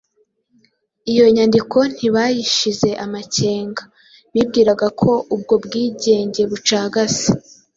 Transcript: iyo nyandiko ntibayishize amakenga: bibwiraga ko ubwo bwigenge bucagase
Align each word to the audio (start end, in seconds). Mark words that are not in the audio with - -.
iyo 1.11 1.25
nyandiko 1.35 1.77
ntibayishize 1.93 2.89
amakenga: 3.05 3.83
bibwiraga 4.33 4.87
ko 5.01 5.11
ubwo 5.35 5.53
bwigenge 5.63 6.41
bucagase 6.51 7.27